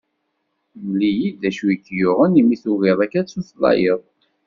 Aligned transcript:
Mel-iyi-d 0.87 1.35
d 1.41 1.43
acu 1.49 1.65
i 1.73 1.77
k-yuɣen 1.85 2.33
mi 2.47 2.57
tugiḍ 2.63 2.99
akka 3.05 3.17
ad 3.19 3.23
d-tutlayeḍ. 3.25 4.01